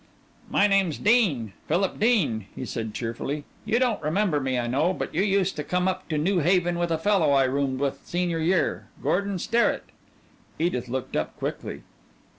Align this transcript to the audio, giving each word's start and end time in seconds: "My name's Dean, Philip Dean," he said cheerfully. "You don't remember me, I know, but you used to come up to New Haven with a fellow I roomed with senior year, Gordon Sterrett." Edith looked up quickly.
"My 0.49 0.65
name's 0.65 0.97
Dean, 0.97 1.53
Philip 1.67 1.99
Dean," 1.99 2.47
he 2.55 2.65
said 2.65 2.95
cheerfully. 2.95 3.43
"You 3.65 3.77
don't 3.77 4.01
remember 4.01 4.39
me, 4.39 4.57
I 4.57 4.65
know, 4.65 4.93
but 4.93 5.13
you 5.13 5.21
used 5.21 5.55
to 5.57 5.63
come 5.63 5.87
up 5.87 6.09
to 6.09 6.17
New 6.17 6.39
Haven 6.39 6.79
with 6.79 6.89
a 6.89 6.97
fellow 6.97 7.33
I 7.33 7.43
roomed 7.43 7.79
with 7.79 8.01
senior 8.03 8.39
year, 8.39 8.87
Gordon 9.03 9.37
Sterrett." 9.37 9.85
Edith 10.57 10.87
looked 10.87 11.15
up 11.15 11.37
quickly. 11.37 11.83